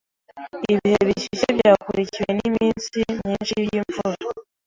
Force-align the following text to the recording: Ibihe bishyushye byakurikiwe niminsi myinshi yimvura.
Ibihe 0.71 0.99
bishyushye 1.07 1.49
byakurikiwe 1.57 2.29
niminsi 2.39 2.97
myinshi 3.17 3.55
yimvura. 3.67 4.21